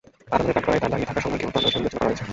আদালতের 0.33 0.55
কাঠগড়ায় 0.61 0.81
তাঁর 0.83 0.91
দাঁড়িয়ে 0.93 1.09
থাকার 1.09 1.23
সময়কেও 1.25 1.49
দণ্ড 1.53 1.65
হিসেবে 1.67 1.81
বিবেচনা 1.83 1.97
করা 1.99 2.07
হয়েছে। 2.09 2.23